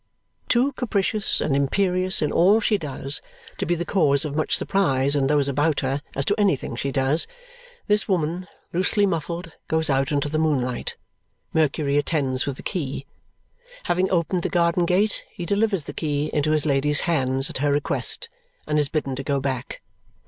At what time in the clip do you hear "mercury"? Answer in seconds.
11.53-11.97